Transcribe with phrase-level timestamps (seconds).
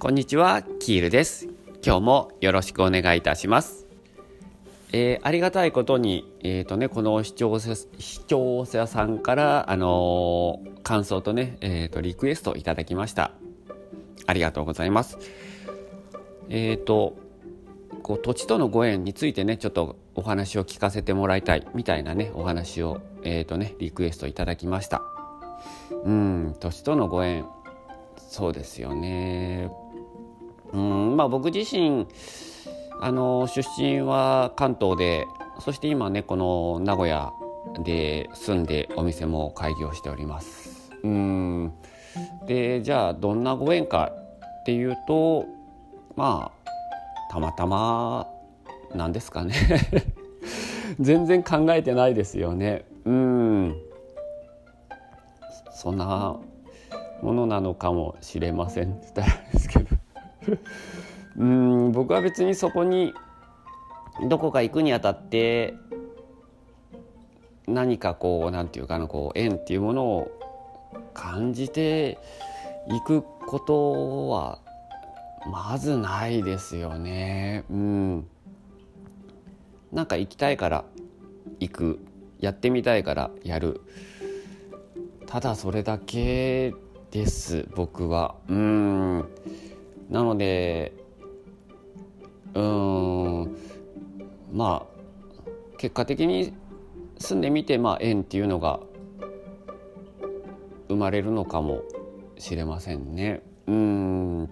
[0.00, 1.48] こんにちは、キールです。
[1.84, 3.88] 今日もよろしくお願いいたします。
[4.92, 13.32] えーありがたいことに、えーとね、この視聴者視聴者さんから、あのー感想とね、えーとリクエストいただきました。
[14.28, 15.18] ありがとうございます。
[16.48, 17.16] えっ、と
[18.04, 25.02] こう土地とのご縁についてねちょっとお話を聞かせてもらいたいみたいなねお話を、えーとね、リクエストいただきました。
[26.04, 27.46] うん土地とのご縁
[28.28, 29.70] そうですよね。
[30.72, 32.06] うんまあ僕自身
[33.00, 35.24] あの出身は関東で
[35.60, 37.32] そして今ねこの名古屋
[37.82, 40.92] で住んでお店も開業しております。
[41.02, 41.72] うん
[42.46, 44.12] でじゃあどんなご縁か
[44.60, 45.46] っていうと
[46.16, 48.26] まあたまたま
[48.94, 49.54] なんですかね
[51.00, 53.76] 全然考えてないですよねうん
[55.70, 56.36] そんな
[57.22, 59.96] ものなのかもしれませんって言ったらですけど
[61.38, 63.12] うん僕は別にそこに
[64.28, 65.74] どこか行くにあたって
[67.66, 70.30] 何かこうなんていうかなこう縁っていうものを
[71.14, 72.18] 感じて
[72.88, 74.60] いくことは
[75.50, 77.64] まずないですよね。
[77.70, 78.28] うん。
[79.92, 80.84] なんか行きたいから
[81.60, 81.98] 行く、
[82.40, 83.80] やってみたいからやる。
[85.26, 86.74] ただそれだけ
[87.10, 88.34] です僕は。
[88.48, 89.18] うん。
[90.10, 90.92] なので、
[92.54, 93.56] うん。
[94.52, 96.54] まあ結果的に
[97.18, 98.80] 住んでみてまあ縁っていうのが
[100.88, 101.82] 生まれるのかも
[102.38, 103.42] しれませんね。
[103.66, 104.50] うん。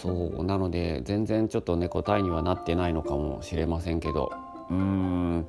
[0.00, 4.30] そうなので全然ちょっとね答えにはなってないのかもしれませんけど
[4.70, 5.44] うん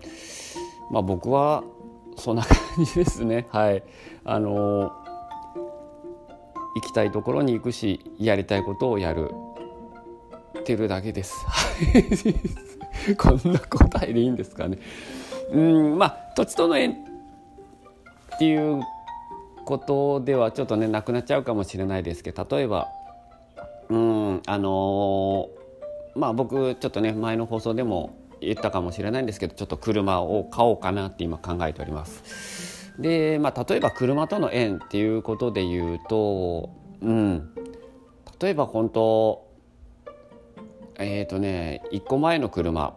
[0.89, 1.63] まあ僕は
[2.17, 3.83] そんな感じですねはい
[4.25, 4.91] あの
[6.75, 9.31] 行きたいところに行くしやりたいことをやる。
[10.65, 11.45] てるだけです。
[13.17, 14.77] こんな答えでいいんですかね。
[15.51, 18.81] うんまあ土地との縁っていう
[19.65, 22.87] ことではちょっとねなくなっちゃうかもしれないですけど例えば
[23.89, 32.78] うんあのーまあ僕ちょっとね前の放送でも言ったかもしれないんですけどちょっと車を買おうかなって今考えております。
[32.99, 36.69] でまあ例えば車との縁っていうことで言うと
[37.01, 37.49] うん。
[38.41, 39.47] 例えば本当
[40.97, 42.93] えっ、とね1個前の車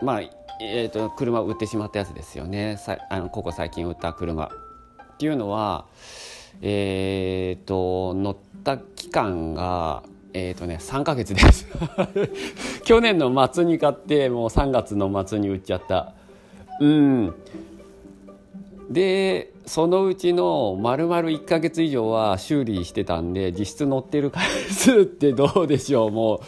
[0.00, 0.20] まあ
[0.60, 2.76] えー、と車を売ってしまったやつですよね。
[2.76, 5.86] さあのここ最近売った車っていうのは
[6.60, 10.04] えっ、と乗った期間が
[10.34, 11.66] えっ、とね3ヶ月です。
[12.84, 16.12] 去年の末に買ってもう3月の末に売っちゃった。
[16.80, 17.34] うん。
[18.92, 26.10] でそのうちの丸々1ヶ月以上は修理してたんで実質乗ってる回数ってどうでしょう。
[26.10, 26.42] も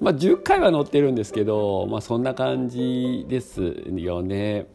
[0.00, 4.66] う、まあ、10回は乗ってるんですけど、まあ、そんな感じですよね。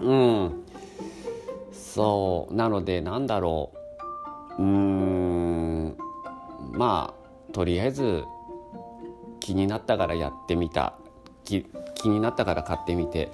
[0.00, 0.64] うん。
[1.72, 2.54] そう。
[2.54, 3.72] なのでなんだろ
[4.58, 4.62] う。
[4.62, 5.96] うーん。
[6.72, 8.24] まあとりあえず
[9.40, 10.94] 気になったからやってみた。
[11.44, 13.32] 気気になったから買ってみて。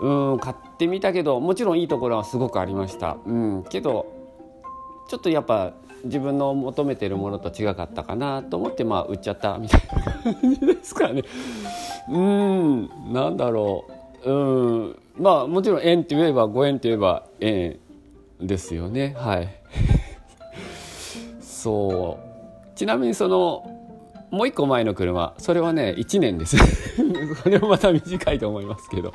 [0.00, 3.16] うん買ってみたけどもちろんいいところはすごくありました。
[3.26, 4.12] うんけど
[5.08, 5.72] ちょっとやっぱ
[6.04, 9.80] 自分の求めてるものと違かったかなと思ってまあ売っちゃったみたい
[10.24, 11.22] な感じですかね。
[12.08, 13.86] うんなんだろ
[14.24, 14.30] う。
[14.30, 17.78] うんまあもちろん縁って言えばご縁って言えば縁
[18.40, 19.14] ですよね。
[19.18, 19.48] はい。
[21.40, 22.76] そう。
[22.76, 23.78] ちなみにその
[24.30, 26.56] もう一個前の車それはね1年です。
[27.42, 29.12] これもまた短いと思いますけど。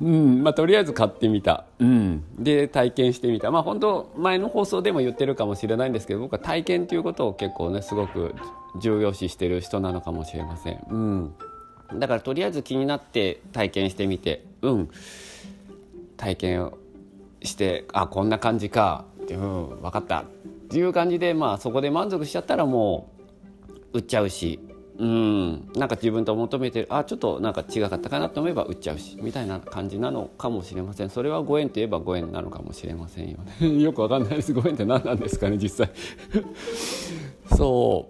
[0.00, 0.42] うん。
[0.42, 3.50] まあとりあえず買ってみた、うん、で体験してみた。
[3.50, 8.34] まあ本当前の放送でも言ってるかもしれないんですけど僕は体験ということを結構ねすごく
[8.80, 11.34] 重要視してる人なのかもしれません、うん、
[11.98, 14.90] だからとりあえず気になって体験してみてうん。
[16.16, 16.78] 体験を
[17.42, 19.04] してあこんな感じか。
[19.22, 20.20] ってうん分かった。
[20.20, 20.24] っ
[20.68, 23.10] ていう感じでまあそこで満足しちゃったらも
[23.92, 24.58] う売っちゃうし
[24.98, 25.70] うん。
[25.74, 31.10] なんか自分と求めてるあちょっとなんか違かったかなと思えば売っちゃうしみたいな感じなのかもしれません。
[31.10, 33.78] それはご縁といえばご縁なのかもしれませんよね。
[33.80, 34.52] よくわかんないです。
[34.52, 35.90] ご縁って何なんですかね実際。
[37.56, 38.08] そ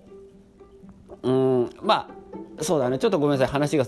[1.23, 1.29] う。
[1.29, 1.33] う
[1.65, 1.71] ん。
[1.83, 2.09] ま
[2.59, 2.99] あそうだね。
[2.99, 3.53] ちょっとごめんなさい。
[3.53, 3.87] 話が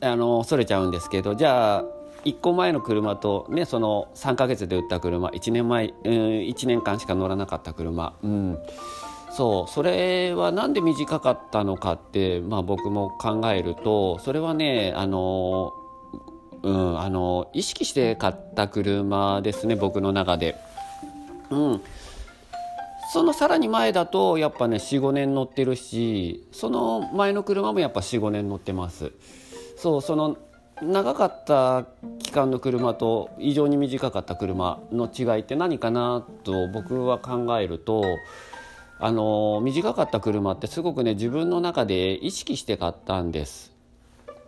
[0.00, 1.34] あのそれちゃうんですけど。
[1.34, 1.84] じゃあ
[2.24, 5.28] 1個前の車と、ね、その3ヶ月で売った車。
[5.28, 8.58] 1年前、うん、1年間しか乗らなかった車、うん、
[9.32, 15.72] そうそれはなんで短かったのかって、まあ、僕も考えるとそれはねあの、
[16.62, 20.56] うん、あの意識して買った車ですね僕の中で。
[21.50, 21.82] うん
[23.12, 29.12] そのさらに前だとやっぱね45年乗ってるしその前の車もやっぱ45年乗ってます
[29.76, 30.38] そうその
[30.80, 31.84] 長かった
[32.20, 38.02] 期間の車と異常に短かった車の違いって何かなと僕は考えると
[39.04, 43.72] あの短かった車ってすごくね自分の中で意識して買ったんです。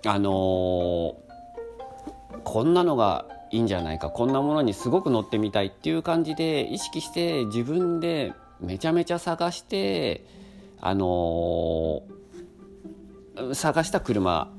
[0.06, 1.16] あの
[2.44, 10.24] こんなのがいいんじゃないかこんなものにすごく乗ってみたいっていう感じで意識して自分でめちゃめちゃ探して
[10.80, 12.04] あの
[13.54, 14.52] 探した車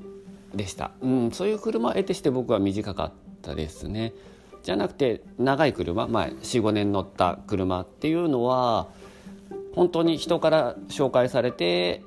[0.54, 4.12] でした、うん、そういう車を得てして僕は短かったですね
[4.62, 8.88] じゃなくて長い車、まあ、45年乗った車っていうのは
[9.76, 12.02] 本当に人から紹介されて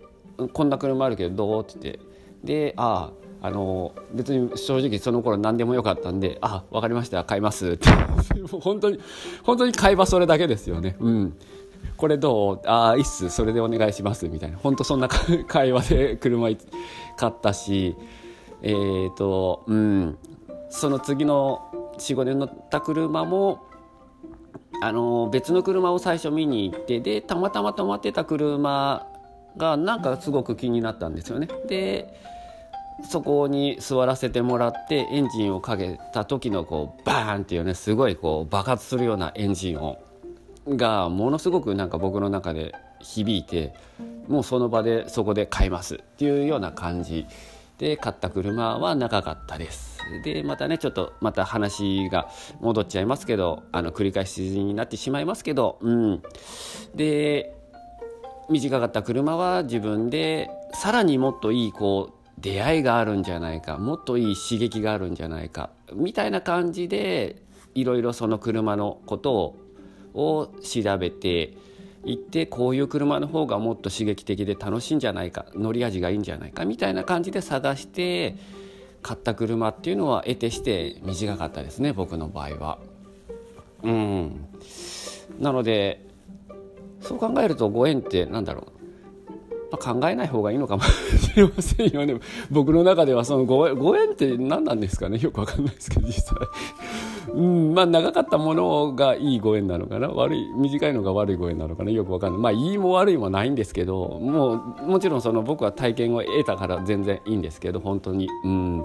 [0.52, 2.00] 「こんな車あるけどどう?」って言って
[2.44, 3.10] で「あ
[3.42, 7.88] あの別に正直その頃何でもよかったんで「あ分かりました買います」って。
[8.60, 9.00] 本当に
[9.42, 10.96] 本当に会話それだけですよね。
[11.00, 11.36] うん。
[11.96, 12.68] これどう？
[12.68, 13.28] ああいいっす。
[13.30, 14.28] それでお願いします。
[14.28, 14.58] みたいな。
[14.58, 16.48] 本当そんな会話で車
[17.16, 17.96] 買ったし
[18.62, 20.18] えっ、ー、とうん。
[20.70, 21.62] その次の
[21.98, 23.60] 45年乗った車も
[24.84, 29.06] あの別の車を最初見に行ってでたまたま止まってた車
[29.56, 31.48] がなんかすごく気になったんですよね。
[31.68, 32.20] で
[33.08, 39.96] そこに座らせてもらってエンジンをかけた時のこうバーンっていうねすごいこう爆発するようなエンジン音
[40.68, 43.72] がものすごくなんか僕の中で響いて
[44.28, 47.24] もうその場でそこで買いますっていうような感じ
[47.78, 49.98] で買った車は長かったです。
[50.22, 52.28] でまたねちょっとまた話が
[52.60, 56.22] 戻っちゃいますけどあの繰り返しになってしまいますけどうん。
[56.94, 57.54] で
[58.50, 67.42] 短かった車は自分でさらにもっといいこう出会いがあるんじゃないかもっといい刺激があるんじゃないかみたいな感じで
[67.74, 69.56] いろいろその車のこと
[70.14, 71.56] を調べて
[72.04, 78.36] 行ってこういう車の方がもっと刺激的で楽しいんじゃないか乗り味がいいんじゃないかみたいな感じで探して
[79.02, 82.78] 買った車っていうのは得てして短かったですね僕の場合は。
[83.82, 84.46] うん、
[85.38, 86.00] なので
[87.00, 88.74] そう考えるとご縁って何だろう。
[89.70, 92.18] ま、考えない方がいいのかもしれませんよね。
[92.50, 95.18] 僕の中ではそのごご縁って何なんですかね。
[95.18, 96.36] よく分かんないですけど実際。
[97.32, 100.08] うんまあ長かったものがいいご縁なのかな。
[100.08, 101.90] 悪い短いのが悪いご縁なのかな。
[101.90, 102.40] よく分かんない。
[102.40, 108.28] まあいいも悪いもないんですけどもうもちろんその僕は体験を得たから全然いいんですけど本当に。
[108.44, 108.84] うん。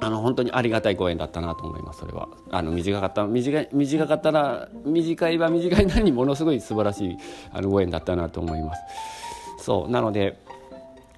[0.00, 2.28] あの本当にありがたいご縁だったなと思いますそれは。
[2.50, 7.16] あの短かった短い短かったら短いは短いなにものすごい素晴らしい
[7.52, 8.82] あのご縁だったなと思います。
[9.64, 9.90] そう。
[9.90, 10.38] なので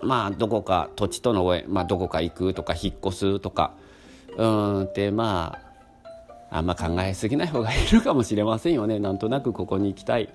[0.02, 3.74] まあどこか土地とのご縁まあ、どこか行くとか引っ越すとか。
[4.36, 5.69] うんってまあ
[6.50, 8.98] あんま考えすぎない方がいいのかもしれませんよね。
[8.98, 10.28] なんとなくここに行きたい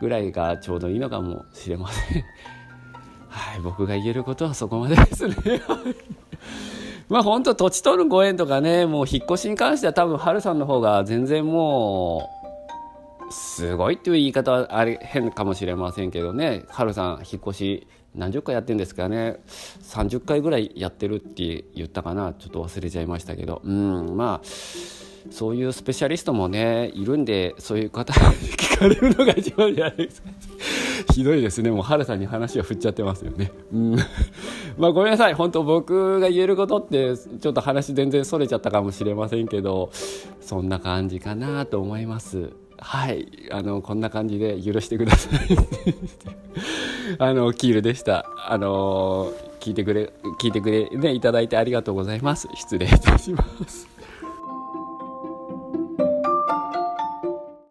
[0.00, 2.24] ぐらいがちょうどいいのかもしれません。
[3.28, 5.34] はい僕が言えることはそこまでですね。
[7.08, 12.30] まあ本当土地とのご縁とかねもう引っ越しに関しては多分ハルさんの方が全然も
[13.28, 16.64] うすごいっていう言い方はあれ変かもしれませんけどね。
[16.68, 19.40] ハルさん引っ越し何十回やってんですかね。
[19.82, 22.32] 30回ぐらいやってるって言ったかな。
[22.32, 23.60] ちょっと忘れちゃいましたけど。
[23.64, 24.46] うんまあ
[25.36, 30.30] そういうスペシャリストもねいるんでそういう方に聞かれるのが一番じゃないですか。
[31.12, 31.70] ひどいですね。
[31.70, 33.52] もうハルさんに話を振っちゃってますよね。
[33.70, 33.96] うん。
[34.78, 35.34] まあごめんなさい。
[35.34, 39.90] 本当僕が言えることってちょっと話全然それちゃったかもしれませんけど
[40.40, 42.48] そんな感じかなと思います。
[42.78, 43.28] はい。
[43.50, 45.40] あのこんな感じで許してください。
[47.20, 48.24] あのキールでした。
[48.48, 52.48] あの聞いてくれ聞いてくれねいただいてありがとうございます。
[52.54, 53.95] 失礼いたします。